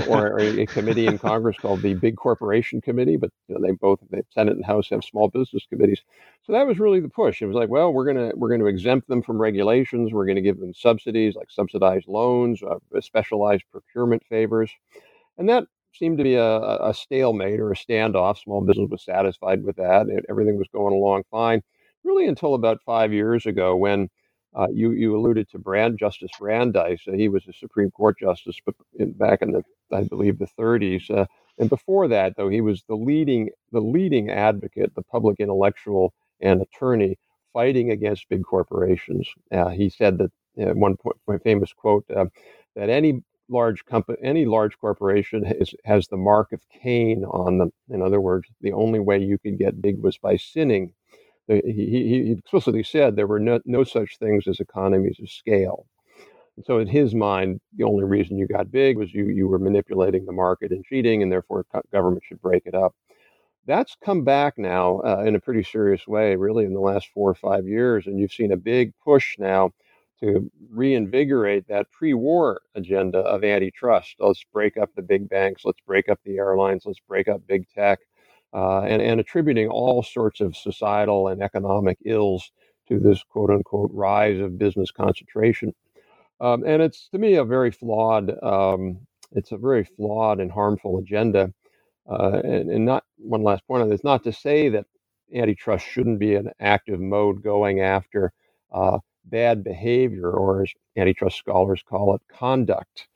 [0.07, 4.23] or, or, a, committee in Congress called the Big Corporation Committee, but they both, the
[4.29, 6.01] Senate and House have small business committees.
[6.43, 7.41] So that was really the push.
[7.41, 10.13] It was like, well, we're gonna we're gonna exempt them from regulations.
[10.13, 14.71] We're gonna give them subsidies like subsidized loans, uh, specialized procurement favors,
[15.37, 18.37] and that seemed to be a, a stalemate or a standoff.
[18.37, 20.07] Small business was satisfied with that.
[20.29, 21.61] Everything was going along fine,
[22.03, 24.09] really until about five years ago when
[24.55, 27.01] uh, you you alluded to Brand Justice Brandeis.
[27.07, 30.47] Uh, he was a Supreme Court justice, but in, back in the I believe the
[30.59, 31.09] 30s.
[31.09, 31.25] Uh,
[31.57, 36.61] and before that, though, he was the leading the leading advocate, the public intellectual and
[36.61, 37.17] attorney
[37.53, 39.27] fighting against big corporations.
[39.51, 42.25] Uh, he said that uh, one point, famous quote uh,
[42.75, 47.71] that any large company, any large corporation has, has the mark of Cain on them.
[47.89, 50.93] In other words, the only way you could get big was by sinning
[51.47, 55.85] he, he, explicitly said there were no, no such things as economies of scale.
[56.57, 59.59] And so, in his mind, the only reason you got big was you, you were
[59.59, 62.93] manipulating the market and cheating, and therefore government should break it up.
[63.65, 67.29] That's come back now uh, in a pretty serious way, really, in the last four
[67.29, 68.07] or five years.
[68.07, 69.71] And you've seen a big push now
[70.21, 74.15] to reinvigorate that pre war agenda of antitrust.
[74.19, 77.67] Let's break up the big banks, let's break up the airlines, let's break up big
[77.69, 77.99] tech
[78.53, 82.51] uh, and, and attributing all sorts of societal and economic ills
[82.87, 85.73] to this quote unquote rise of business concentration.
[86.39, 88.99] Um, and it's to me a very flawed, um,
[89.31, 91.53] it's a very flawed and harmful agenda.
[92.09, 94.85] Uh, and, and, not one last point on this, not to say that
[95.33, 98.33] antitrust shouldn't be an active mode going after
[98.71, 103.07] uh, bad behavior, or as antitrust scholars call it, conduct.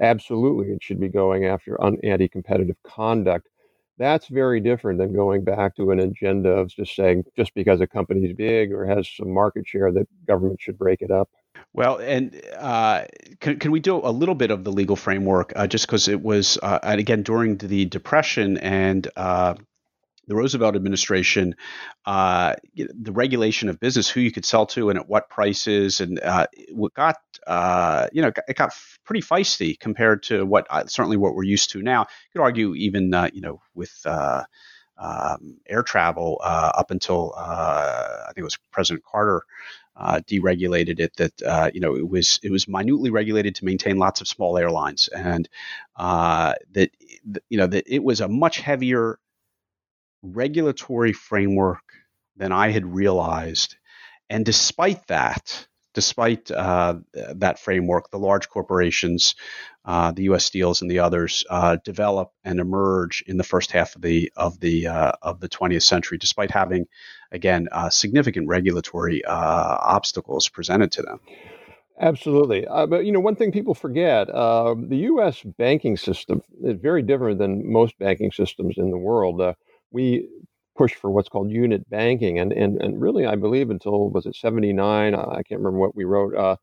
[0.00, 3.48] Absolutely, it should be going after un- anti competitive conduct.
[3.98, 7.86] That's very different than going back to an agenda of just saying just because a
[7.86, 11.30] company is big or has some market share that government should break it up.
[11.72, 13.04] Well, and uh,
[13.40, 16.22] can, can we do a little bit of the legal framework uh, just because it
[16.22, 19.54] was, uh, and again, during the Depression and uh,
[20.26, 21.54] the Roosevelt administration,
[22.04, 26.20] uh, the regulation of business, who you could sell to and at what prices, and
[26.20, 28.72] uh, what got uh, you know it got
[29.04, 32.00] pretty feisty compared to what uh, certainly what we're used to now.
[32.00, 34.42] You could argue even uh, you know with uh,
[34.98, 39.42] um, air travel up until I think it was President Carter.
[39.96, 44.26] deregulated it that you know it was it was minutely regulated to maintain lots of
[44.26, 45.48] small airlines and
[45.96, 46.90] that
[47.48, 49.20] you know that it was a much heavier
[50.34, 51.82] regulatory framework
[52.36, 53.76] than I had realized.
[54.28, 59.34] And despite that, despite uh, that framework, the large corporations,
[59.86, 60.44] uh, the U.S.
[60.44, 64.60] Steels and the others, uh, develop and emerge in the first half of the of
[64.60, 66.86] the uh, of the 20th century, despite having,
[67.32, 71.18] again, uh, significant regulatory uh, obstacles presented to them.
[71.98, 75.42] Absolutely, but you know, one thing people forget: um, the U.S.
[75.42, 79.40] banking system is very different than most banking systems in the world
[79.90, 80.28] we
[80.76, 82.38] pushed for what's called unit banking.
[82.38, 85.14] And, and, and really, I believe until, was it 79?
[85.14, 86.34] Uh, I can't remember what we wrote.
[86.34, 86.56] Uh,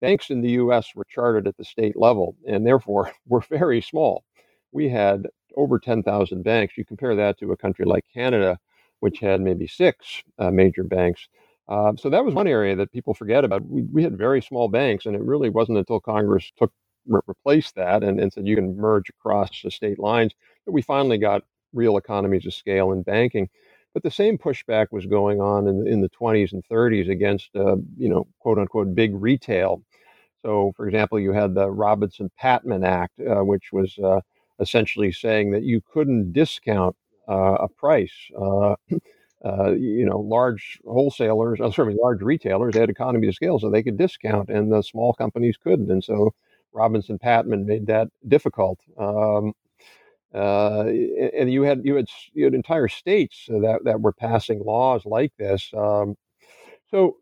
[0.00, 4.24] banks in the US were chartered at the state level and therefore were very small.
[4.72, 6.76] We had over 10,000 banks.
[6.76, 8.58] You compare that to a country like Canada,
[9.00, 11.28] which had maybe six uh, major banks.
[11.68, 13.64] Uh, so that was one area that people forget about.
[13.66, 16.72] We, we had very small banks, and it really wasn't until Congress took
[17.06, 20.32] re- replaced that and, and said you can merge across the state lines
[20.66, 21.42] that we finally got
[21.72, 23.48] real economies of scale in banking.
[23.92, 27.76] But the same pushback was going on in, in the 20s and 30s against, uh,
[27.96, 29.82] you know, quote unquote, big retail.
[30.42, 34.20] So, for example, you had the Robinson Patman Act, uh, which was uh,
[34.60, 36.96] essentially saying that you couldn't discount
[37.28, 38.12] uh, a price.
[38.40, 38.76] Uh,
[39.44, 43.82] uh, you know, large wholesalers, I'm sorry, large retailers had economy of scale, so they
[43.82, 45.90] could discount, and the small companies couldn't.
[45.90, 46.34] And so
[46.72, 48.78] Robinson Patman made that difficult.
[48.98, 49.54] Um,
[50.34, 55.04] uh, and you had you had you had entire states that that were passing laws
[55.04, 55.70] like this.
[55.76, 56.16] Um,
[56.90, 57.16] so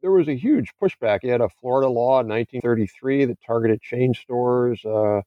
[0.00, 1.20] there was a huge pushback.
[1.22, 5.22] You had a Florida law in 1933 that targeted chain stores, uh,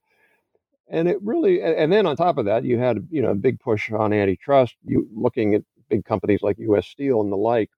[0.89, 1.61] and it really.
[1.61, 4.75] And then on top of that, you had you know a big push on antitrust.
[4.85, 6.87] You looking at big companies like U.S.
[6.87, 7.69] Steel and the like.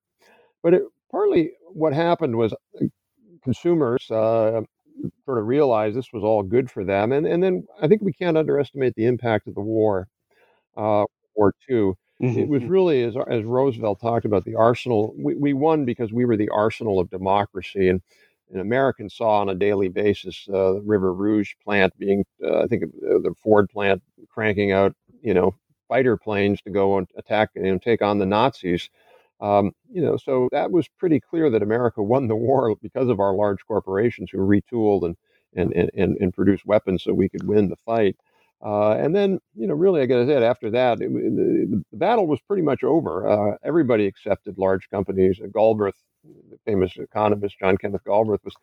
[0.62, 2.86] But it, partly what happened was uh,
[3.42, 4.62] consumers uh,
[5.24, 7.12] sort of realized this was all good for them.
[7.12, 10.08] And and then I think we can't underestimate the impact of the war,
[10.76, 12.38] uh, War 2 mm-hmm.
[12.38, 12.70] It was mm-hmm.
[12.70, 15.14] really as as Roosevelt talked about the arsenal.
[15.16, 18.02] We, we won because we were the arsenal of democracy, and,
[18.50, 22.66] and Americans saw on a daily basis uh, the River Rouge plant being, uh, I
[22.66, 25.54] think, uh, the Ford plant cranking out, you know,
[25.88, 28.90] fighter planes to go and attack and you know, take on the Nazis.
[29.40, 33.20] Um, you know, so that was pretty clear that America won the war because of
[33.20, 35.16] our large corporations who retooled and,
[35.54, 38.16] and, and, and produce weapons so we could win the fight.
[38.60, 42.40] Uh, and then, you know, really, I said, after that, it, the, the, battle was
[42.40, 43.28] pretty much over.
[43.28, 45.40] Uh, everybody accepted large companies.
[45.52, 48.54] Galbraith, the famous economist John Kenneth Galbraith, was,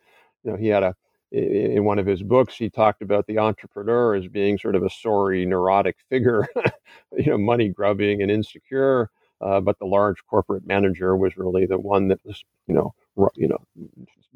[0.44, 0.94] you know, he had a
[1.32, 4.90] in one of his books, he talked about the entrepreneur as being sort of a
[4.90, 6.46] sorry, neurotic figure,
[7.16, 9.10] you know, money grubbing and insecure.
[9.40, 12.94] Uh, but the large corporate manager was really the one that was, you know,
[13.34, 13.58] you know,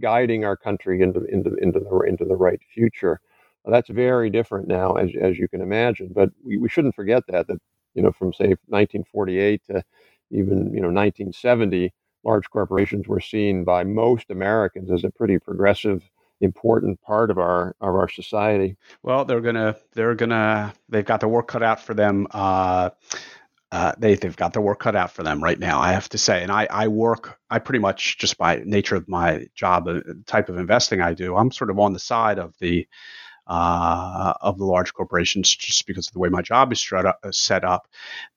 [0.00, 3.20] guiding our country into into into the into the right future.
[3.66, 6.10] That's very different now, as, as you can imagine.
[6.14, 7.58] But we, we shouldn't forget that, that,
[7.94, 9.82] you know, from say 1948 to
[10.30, 11.92] even, you know, 1970,
[12.24, 16.08] large corporations were seen by most Americans as a pretty progressive,
[16.40, 18.76] important part of our of our society.
[19.02, 22.26] Well, they're gonna they're gonna they've got the work cut out for them.
[22.30, 22.90] Uh,
[23.72, 25.80] uh, they they've got their work cut out for them right now.
[25.80, 29.08] I have to say, and I I work I pretty much just by nature of
[29.08, 32.38] my job, the uh, type of investing I do, I'm sort of on the side
[32.38, 32.86] of the
[33.46, 37.64] uh, of the large corporations just because of the way my job is uh, set
[37.64, 37.88] up.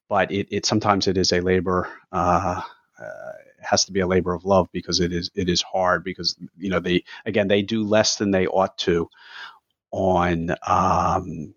[0.10, 2.62] But it, it, sometimes it is a labor uh,
[3.00, 6.36] uh, has to be a labor of love because it is it is hard because
[6.58, 9.10] you know they again they do less than they ought to
[9.92, 11.54] on um,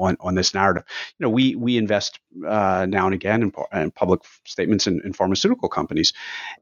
[0.00, 0.84] on on this narrative.
[1.18, 5.12] You know, we we invest uh, now and again in, in public statements in, in,
[5.12, 6.12] pharmaceutical companies,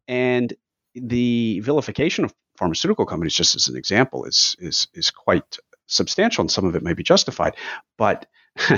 [0.06, 0.52] and
[0.94, 6.50] the vilification of pharmaceutical companies, just as an example, is is is quite substantial and
[6.50, 7.56] some of it may be justified,
[7.96, 8.26] but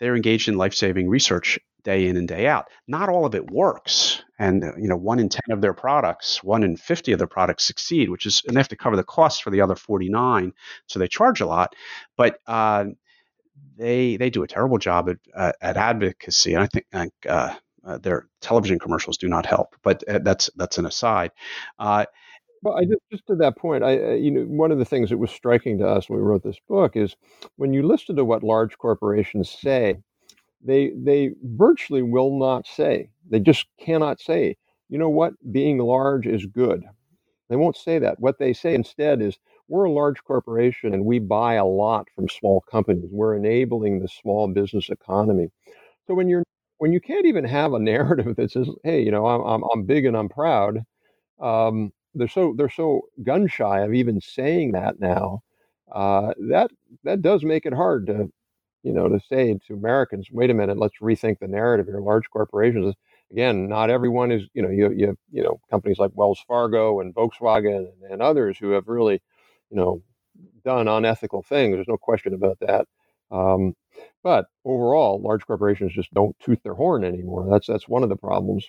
[0.00, 2.68] they're engaged in life-saving research day in and day out.
[2.88, 6.64] Not all of it works, and you know, one in ten of their products, one
[6.64, 9.40] in fifty of their products succeed, which is and they have to cover the costs
[9.40, 10.52] for the other forty-nine,
[10.86, 11.76] so they charge a lot.
[12.16, 12.86] But uh,
[13.76, 17.12] they they do a terrible job at, uh, at advocacy, and I think.
[17.28, 17.54] Uh,
[17.86, 21.30] uh, their television commercials do not help, but uh, that's that's an aside.
[21.78, 22.06] Uh,
[22.62, 25.18] well, I just, just to that point, I you know one of the things that
[25.18, 27.14] was striking to us when we wrote this book is
[27.56, 29.98] when you listen to what large corporations say,
[30.64, 33.10] they they virtually will not say.
[33.28, 34.56] They just cannot say.
[34.88, 35.34] You know what?
[35.52, 36.84] Being large is good.
[37.50, 38.18] They won't say that.
[38.18, 42.28] What they say instead is, we're a large corporation and we buy a lot from
[42.28, 43.08] small companies.
[43.10, 45.48] We're enabling the small business economy.
[46.06, 46.44] So when you're
[46.78, 49.84] when you can't even have a narrative that says, "Hey, you know, I'm I'm, I'm
[49.84, 50.84] big and I'm proud,"
[51.40, 55.42] um, they're so they're so gun shy of even saying that now.
[55.92, 56.70] Uh, that
[57.04, 58.30] that does make it hard to,
[58.82, 62.00] you know, to say to Americans, wait a minute, let's rethink the narrative here.
[62.00, 62.94] Large corporations,
[63.32, 67.14] again, not everyone is, you know, you you you know companies like Wells Fargo and
[67.14, 69.20] Volkswagen and, and others who have really,
[69.74, 70.02] you know,
[70.64, 71.74] done unethical things.
[71.74, 72.86] There's no question about that.
[73.30, 73.74] Um,
[74.22, 77.48] but overall, large corporations just don't toot their horn anymore.
[77.50, 78.66] That's that's one of the problems.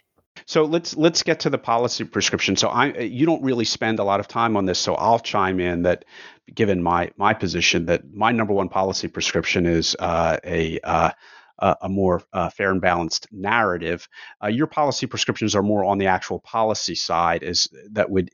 [0.48, 2.56] So let's let's get to the policy prescription.
[2.56, 5.60] So I you don't really spend a lot of time on this, so I'll chime
[5.60, 6.06] in that
[6.54, 11.12] given my my position that my number one policy prescription is uh, a uh,
[11.60, 14.08] a more uh, fair and balanced narrative.
[14.44, 18.30] Uh, your policy prescriptions are more on the actual policy side, is that would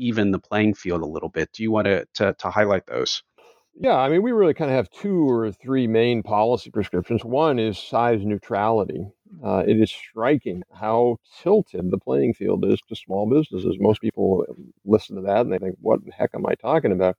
[0.00, 1.50] even the playing field a little bit.
[1.52, 3.22] Do you want to to, to highlight those?
[3.74, 7.24] Yeah, I mean, we really kind of have two or three main policy prescriptions.
[7.24, 9.06] One is size neutrality.
[9.44, 13.76] Uh, it is striking how tilted the playing field is to small businesses.
[13.78, 14.44] Most people
[14.84, 17.16] listen to that and they think, what the heck am I talking about?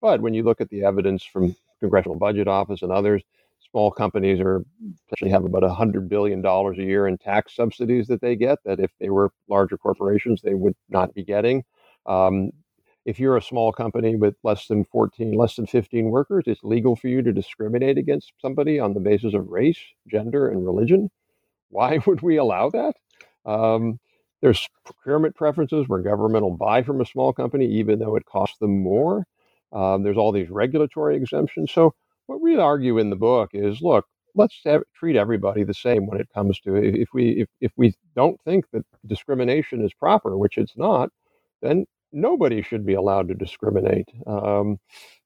[0.00, 3.22] But when you look at the evidence from Congressional Budget Office and others,
[3.70, 4.64] small companies are
[5.10, 8.90] actually have about $100 billion a year in tax subsidies that they get that if
[9.00, 11.64] they were larger corporations, they would not be getting.
[12.06, 12.52] Um,
[13.06, 16.96] if you're a small company with less than 14, less than 15 workers, it's legal
[16.96, 21.10] for you to discriminate against somebody on the basis of race, gender, and religion.
[21.70, 22.94] Why would we allow that?
[23.44, 23.98] Um,
[24.42, 28.58] there's procurement preferences where government will buy from a small company even though it costs
[28.58, 29.26] them more.
[29.72, 31.72] Um, there's all these regulatory exemptions.
[31.72, 31.94] So
[32.26, 36.20] what we argue in the book is, look, let's have, treat everybody the same when
[36.20, 40.58] it comes to if we if, if we don't think that discrimination is proper, which
[40.58, 41.10] it's not,
[41.62, 44.08] then nobody should be allowed to discriminate.
[44.26, 44.78] Um,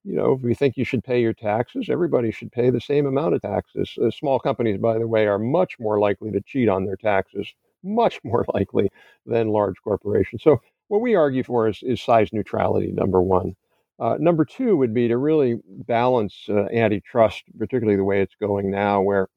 [0.04, 3.06] you know, if you think you should pay your taxes, everybody should pay the same
[3.06, 3.96] amount of taxes.
[4.02, 7.52] Uh, small companies, by the way, are much more likely to cheat on their taxes,
[7.84, 8.90] much more likely
[9.26, 10.42] than large corporations.
[10.42, 13.54] So, what we argue for is, is size neutrality, number one.
[14.00, 18.70] Uh, number two would be to really balance uh, antitrust, particularly the way it's going
[18.70, 19.28] now, where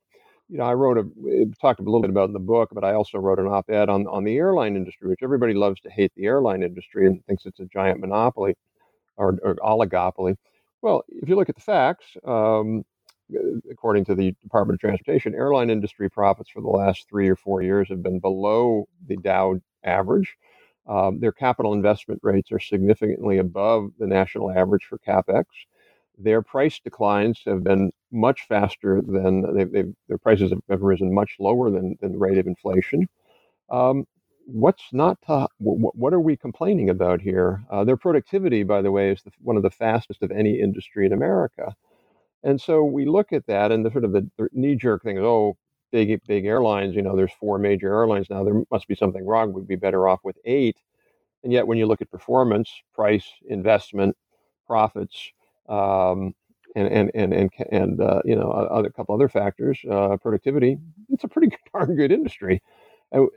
[0.52, 1.06] you know, I wrote a
[1.62, 4.06] talked a little bit about in the book, but I also wrote an op-ed on
[4.08, 7.62] on the airline industry, which everybody loves to hate the airline industry and thinks it's
[7.62, 8.56] a giant monopoly
[9.15, 10.36] or, or oligopoly.
[10.82, 12.84] Well, if you look at the facts, um,
[13.71, 17.62] according to the Department of Transportation, airline industry profits for the last three or four
[17.62, 20.36] years have been below the Dow average.
[20.86, 25.46] Um, their capital investment rates are significantly above the national average for capex
[26.24, 31.36] their price declines have been much faster than they've, they've, their prices have risen much
[31.40, 33.08] lower than, than the rate of inflation.
[33.69, 34.06] Um,
[34.46, 37.63] what's not to, what are we complaining about here?
[37.69, 41.06] Uh, their productivity, by the way, is the, one of the fastest of any industry
[41.06, 41.76] in America.
[42.44, 45.17] And so we look at that, and the sort of the, the knee jerk thing
[45.17, 45.58] is, oh,
[45.92, 46.96] big big airlines.
[46.96, 48.44] You know, there's four major airlines now.
[48.44, 49.54] There must be something wrong.
[49.54, 50.78] We'd be better off with eight.
[51.44, 54.15] And yet, when you look at performance, price, investment,
[54.65, 55.32] profits,
[55.68, 56.34] um,
[56.76, 60.78] and and and and, and uh, you know, a, couple other factors, uh, productivity,
[61.10, 62.62] it's a pretty darn good industry.
[63.12, 63.28] And,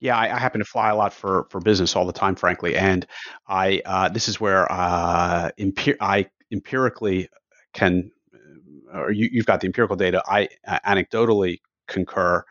[0.00, 2.76] yeah, I, I, happen to fly a lot for for business all the time, frankly,
[2.76, 3.06] and
[3.48, 7.28] I uh, this is where uh, empi- I empirically
[7.72, 8.10] can,
[8.94, 10.22] uh, or you, have got the empirical data.
[10.26, 12.44] I uh, anecdotally concur,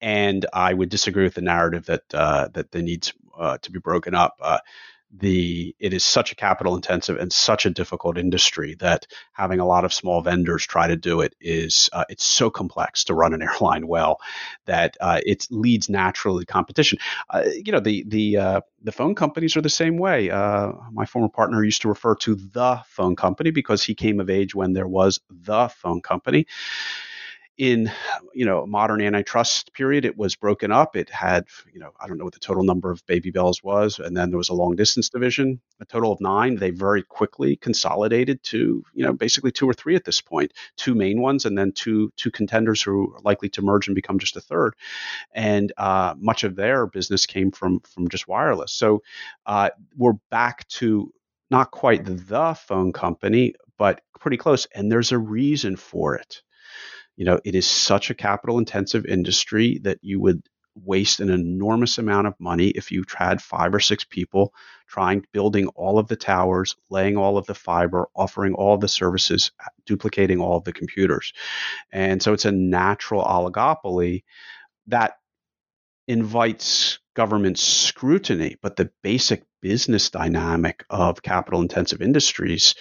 [0.00, 3.78] and I would disagree with the narrative that uh, that the needs uh, to be
[3.78, 4.36] broken up.
[4.40, 4.58] Uh,
[5.12, 9.66] the it is such a capital intensive and such a difficult industry that having a
[9.66, 13.32] lot of small vendors try to do it is uh, it's so complex to run
[13.32, 14.20] an airline well
[14.66, 16.98] that uh, it leads naturally to competition.
[17.30, 20.30] Uh, you know the the uh, the phone companies are the same way.
[20.30, 24.30] Uh, my former partner used to refer to the phone company because he came of
[24.30, 26.46] age when there was the phone company
[27.58, 27.90] in
[28.34, 30.96] you know modern antitrust period it was broken up.
[30.96, 33.98] It had you know i don't know what the total number of baby bells was
[33.98, 36.56] and then there was a long distance division a total of nine.
[36.56, 40.94] They very quickly consolidated to you know basically two or three at this point two
[40.94, 44.36] main ones and then two two contenders who are likely to merge and become just
[44.36, 44.74] a third.
[45.32, 48.72] And uh, much of their business came from from just wireless.
[48.72, 49.02] So
[49.46, 51.12] uh, we're back to
[51.50, 56.42] not quite the phone company but pretty close and there's a reason for it
[57.16, 60.42] you know, it is such a capital intensive industry that you would
[60.74, 64.52] waste an enormous amount of money if you had five or six people
[64.86, 69.50] trying building all of the towers, laying all of the fiber, offering all the services,
[69.86, 71.32] duplicating all of the computers.
[71.90, 74.24] And so it's a natural oligopoly
[74.88, 75.14] that
[76.06, 82.74] invites government scrutiny, but the basic business dynamic of capital intensive industries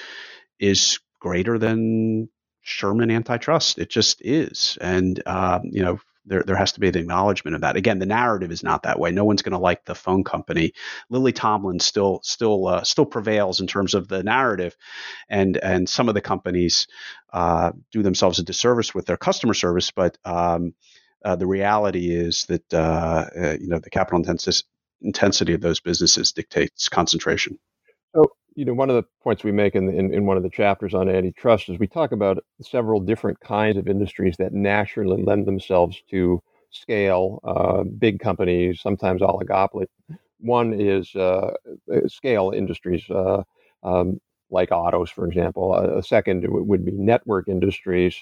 [0.59, 2.29] is greater than
[2.65, 3.77] Sherman antitrust.
[3.77, 7.61] It just is, and um, you know there there has to be an acknowledgement of
[7.61, 7.75] that.
[7.75, 9.11] Again, the narrative is not that way.
[9.11, 10.73] No one's going to like the phone company.
[11.11, 14.75] Lily Tomlin still still uh, still prevails in terms of the narrative,
[15.29, 16.87] and and some of the companies
[17.31, 19.91] uh, do themselves a disservice with their customer service.
[19.91, 20.73] But um,
[21.23, 24.25] uh, the reality is that uh, uh, you know the capital
[25.01, 27.59] intensity of those businesses dictates concentration.
[28.15, 30.49] So you know, one of the points we make in, in, in, one of the
[30.49, 35.45] chapters on antitrust is we talk about several different kinds of industries that naturally lend
[35.45, 36.41] themselves to
[36.71, 39.85] scale, uh, big companies, sometimes oligopoly.
[40.39, 41.51] One is uh,
[41.93, 43.43] uh scale industries, uh,
[43.83, 45.73] um, like autos, for example.
[45.73, 48.15] A, second would be network industries.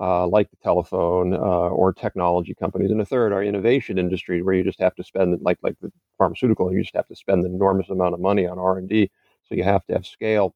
[0.00, 4.54] Uh, like the telephone uh, or technology companies, and a third are innovation industries where
[4.54, 7.52] you just have to spend, like like the pharmaceutical, you just have to spend an
[7.52, 9.10] enormous amount of money on R and D
[9.50, 10.54] so you have to have scale.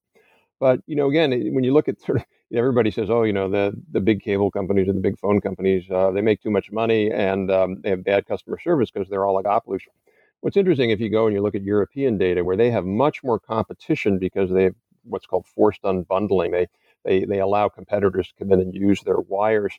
[0.60, 2.24] But you know, again, when you look at sort of
[2.54, 5.90] everybody says, oh, you know, the the big cable companies and the big phone companies,
[5.90, 9.26] uh, they make too much money and um, they have bad customer service because they're
[9.26, 9.80] all oligopolies.
[10.40, 13.24] What's interesting if you go and you look at European data, where they have much
[13.24, 14.74] more competition because they have
[15.04, 16.52] what's called forced unbundling.
[16.52, 16.68] They
[17.04, 19.78] they they allow competitors to come in and use their wires.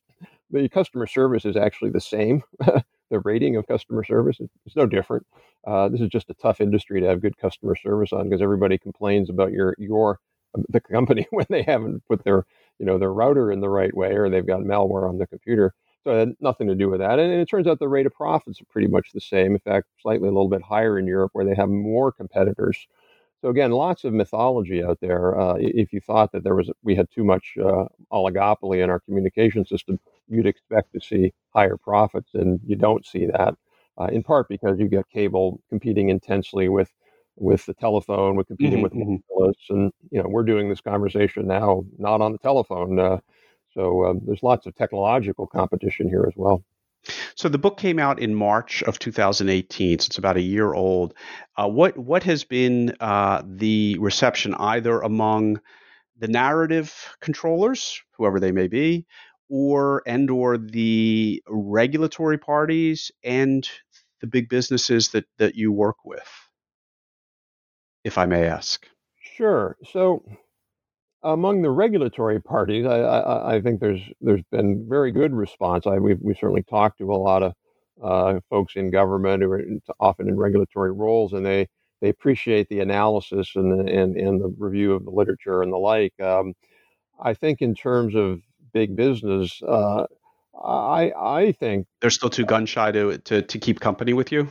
[0.51, 2.43] The customer service is actually the same.
[3.09, 5.25] the rating of customer service is no different.
[5.65, 8.77] Uh, this is just a tough industry to have good customer service on because everybody
[8.77, 10.19] complains about your your
[10.55, 12.45] um, the company when they haven't put their
[12.79, 15.73] you know their router in the right way or they've got malware on the computer.
[16.03, 17.17] So it had nothing to do with that.
[17.19, 19.53] And, and it turns out the rate of profits are pretty much the same.
[19.53, 22.87] In fact, slightly a little bit higher in Europe where they have more competitors.
[23.41, 25.39] So again, lots of mythology out there.
[25.39, 28.99] Uh, if you thought that there was we had too much uh, oligopoly in our
[28.99, 33.55] communication system, you'd expect to see higher profits, and you don't see that
[33.99, 36.89] uh, in part because you get cable competing intensely with
[37.37, 39.15] with the telephone, with competing mm-hmm, with mm-hmm.
[39.29, 42.99] wireless, and you know we're doing this conversation now not on the telephone.
[42.99, 43.17] Uh,
[43.73, 46.63] so um, there's lots of technological competition here as well.
[47.35, 51.13] So the book came out in March of 2018, so it's about a year old.
[51.55, 55.59] Uh, what what has been uh, the reception either among
[56.17, 59.05] the narrative controllers, whoever they may be,
[59.49, 63.67] or and or the regulatory parties and
[64.21, 66.29] the big businesses that that you work with?
[68.03, 68.87] If i may ask.
[69.19, 69.77] Sure.
[69.91, 70.23] So
[71.23, 75.87] among the regulatory parties i i, I think there's there's been very good response.
[75.87, 77.53] I we've, we certainly talked to a lot of
[78.03, 79.63] uh, folks in government who are
[79.99, 81.67] often in regulatory roles and they
[82.01, 85.77] they appreciate the analysis and the, and, and the review of the literature and the
[85.77, 86.13] like.
[86.19, 86.53] Um,
[87.19, 88.41] I think in terms of
[88.75, 90.05] big business, uh,
[90.53, 94.49] I I think they're still too gun shy to, to to keep company with you.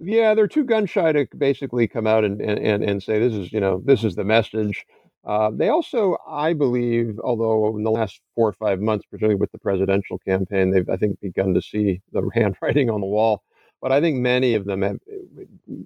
[0.00, 3.52] Yeah, they're too gun shy to basically come out and, and, and say this is
[3.52, 4.86] you know this is the message.
[5.24, 9.50] Uh, they also, I believe, although in the last four or five months, particularly with
[9.50, 13.42] the presidential campaign, they've I think begun to see the handwriting on the wall.
[13.82, 14.98] But I think many of them have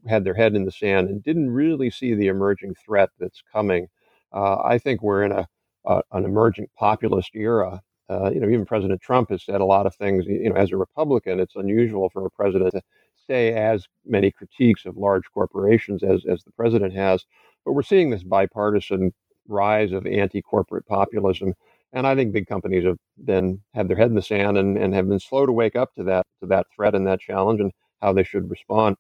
[0.06, 3.88] had their head in the sand and didn't really see the emerging threat that's coming.
[4.32, 5.48] Uh, I think we're in a,
[5.86, 7.80] a an emerging populist era.
[8.08, 10.26] Uh, you know, even President Trump has said a lot of things.
[10.26, 12.82] You know, as a Republican, it's unusual for a president to
[13.26, 17.24] say as many critiques of large corporations as as the president has.
[17.64, 19.12] But we're seeing this bipartisan
[19.48, 21.54] rise of anti-corporate populism.
[21.92, 24.94] And I think big companies have been had their head in the sand and, and
[24.94, 27.72] have been slow to wake up to that to that threat and that challenge and
[28.00, 28.96] how they should respond.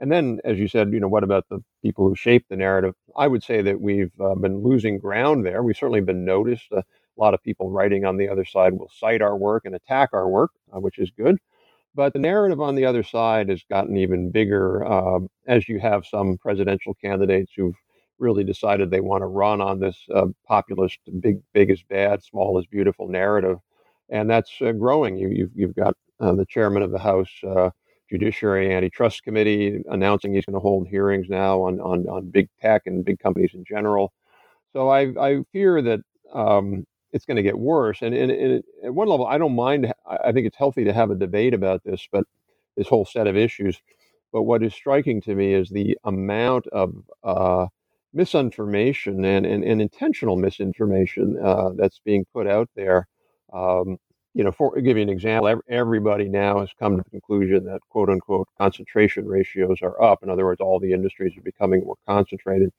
[0.00, 2.94] And then, as you said, you know, what about the people who shape the narrative?
[3.16, 5.62] I would say that we've uh, been losing ground there.
[5.62, 6.68] We've certainly been noticed.
[6.72, 9.74] Uh, a lot of people writing on the other side will cite our work and
[9.74, 11.38] attack our work, uh, which is good.
[11.94, 16.06] But the narrative on the other side has gotten even bigger um, as you have
[16.06, 17.76] some presidential candidates who've
[18.18, 22.58] really decided they want to run on this uh, populist big big is bad small
[22.58, 23.58] is beautiful narrative
[24.10, 27.30] and that's uh, growing you, you've, you've got the chairman of the house
[28.10, 32.82] judiciary antitrust committee announcing he's going to hold hearings now on, on, on big tech
[32.86, 34.12] and big companies in general.
[34.72, 36.00] So i, I fear that
[36.32, 38.02] um, it's going to get worse.
[38.02, 41.10] And, and, and, at one level i don't mind i think it's healthy to have
[41.10, 42.24] a debate about this but
[42.76, 43.78] this whole set of issues.
[44.32, 46.94] But what is striking to me is the amount of
[47.24, 47.66] uh,
[48.12, 53.06] misinformation and, and, and intentional misinformation uh, that's being put out there.
[53.52, 53.98] Um,
[54.34, 57.80] you know, for give you an example, everybody now has come to the conclusion that
[57.90, 60.20] quote unquote concentration ratios are up.
[60.22, 62.70] In other words, all the industries are becoming more concentrated.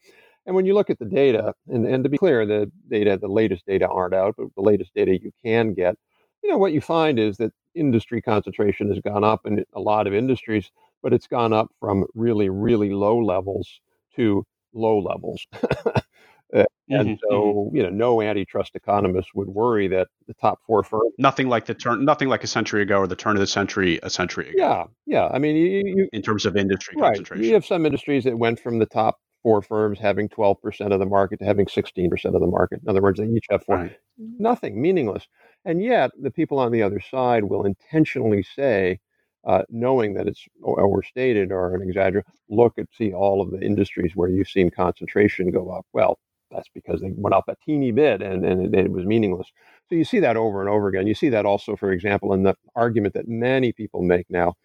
[0.46, 3.28] And when you look at the data, and, and to be clear, the data, the
[3.28, 5.96] latest data aren't out, but the latest data you can get,
[6.44, 10.08] you know, what you find is that industry concentration has gone up in a lot
[10.08, 10.72] of industries,
[11.04, 13.82] but it's gone up from really, really low levels
[14.16, 14.44] to
[14.74, 15.46] low levels.
[16.56, 17.76] Uh, and mm-hmm, so, mm-hmm.
[17.76, 21.14] you know, no antitrust economist would worry that the top four firms.
[21.18, 24.00] Nothing like the turn, nothing like a century ago or the turn of the century,
[24.04, 24.58] a century ago.
[24.58, 25.30] Yeah, yeah.
[25.34, 28.38] I mean, you, you, in terms of industry right, concentration, you have some industries that
[28.38, 32.34] went from the top four firms having 12% of the market to having 16% of
[32.34, 32.80] the market.
[32.84, 33.78] In other words, they each have four.
[33.78, 33.98] Right.
[34.18, 35.26] Nothing, meaningless.
[35.66, 39.00] And yet, the people on the other side will intentionally say,
[39.46, 44.12] uh, knowing that it's overstated or an exaggeration, look and see all of the industries
[44.16, 45.86] where you've seen concentration go up.
[45.94, 46.20] Well,
[46.52, 49.48] that's because they went up a teeny bit and, and it, it was meaningless.
[49.90, 51.08] So you see that over and over again.
[51.08, 54.56] You see that also, for example, in the argument that many people make now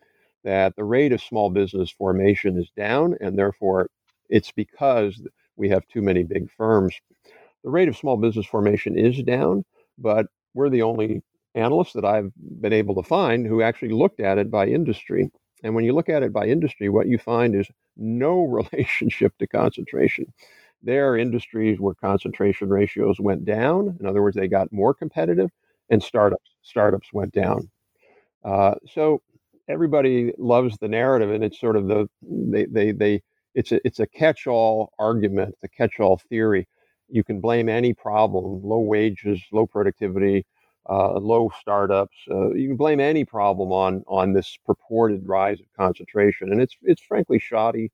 [0.44, 3.88] that the rate of small business formation is down, and therefore
[4.28, 5.20] it's because
[5.56, 6.94] we have too many big firms.
[7.64, 9.64] The rate of small business formation is down,
[9.98, 11.22] but we're the only
[11.54, 15.30] analysts that I've been able to find who actually looked at it by industry.
[15.62, 19.46] And when you look at it by industry, what you find is no relationship to
[19.46, 20.32] concentration.
[20.86, 23.96] There are industries where concentration ratios went down.
[24.00, 25.50] In other words, they got more competitive,
[25.90, 27.70] and startups startups went down.
[28.44, 29.22] Uh, so
[29.68, 33.22] everybody loves the narrative, and it's sort of the they they they
[33.54, 36.68] it's a it's a catch-all argument, it's a catch-all theory.
[37.08, 40.46] You can blame any problem, low wages, low productivity,
[40.88, 42.16] uh, low startups.
[42.30, 46.76] Uh, you can blame any problem on on this purported rise of concentration, and it's
[46.82, 47.90] it's frankly shoddy,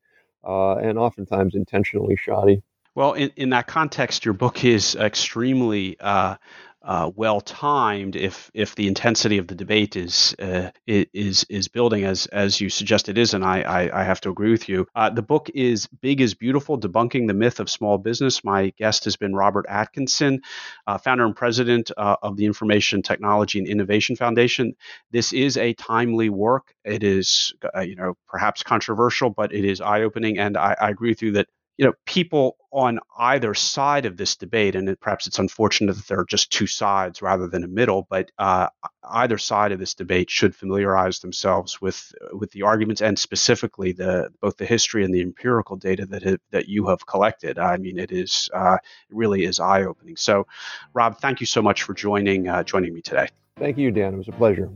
[0.47, 2.63] uh, and oftentimes intentionally shoddy.
[2.95, 6.37] Well, in, in that context, your book is extremely uh,
[6.83, 12.05] uh, well timed if if the intensity of the debate is uh, is is building
[12.05, 14.87] as as you suggest it is, and I I, I have to agree with you.
[14.95, 18.45] Uh, the book is big is beautiful, debunking the myth of small business.
[18.45, 20.43] My guest has been Robert Atkinson,
[20.87, 24.75] uh, founder and president uh, of the Information Technology and Innovation Foundation.
[25.13, 26.75] This is a timely work.
[26.85, 30.91] It is uh, you know perhaps controversial, but it is eye opening, and I, I
[30.91, 31.47] agree with you that
[31.79, 36.07] you know, people on either side of this debate, and it, perhaps it's unfortunate that
[36.07, 38.69] there are just two sides rather than a middle, but uh,
[39.11, 44.31] either side of this debate should familiarize themselves with with the arguments and specifically the
[44.41, 47.59] both the history and the empirical data that have, that you have collected.
[47.59, 48.77] I mean, it is uh,
[49.11, 50.17] it really is eye opening.
[50.17, 50.47] So,
[50.95, 53.29] Rob, thank you so much for joining uh, joining me today.
[53.59, 54.15] Thank you, Dan.
[54.15, 54.71] It was a pleasure.